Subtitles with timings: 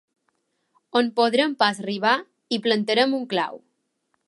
[1.01, 2.15] On podrem pas arribar,
[2.57, 3.63] hi plantarem un clau.